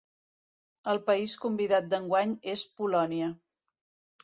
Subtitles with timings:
[0.93, 3.31] El país convidat d'enguany és Polònia.